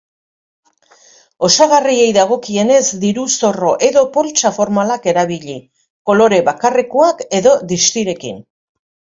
Osagarriei 1.47 2.07
dagokienez, 2.15 2.79
diru-zorro 3.03 3.73
edo 3.89 4.03
poltsa 4.17 4.53
formalak 4.57 5.05
erabili, 5.13 5.59
kolore 6.13 6.43
bakarrekoak 6.51 7.23
edo 7.43 7.57
distirekin. 7.75 8.43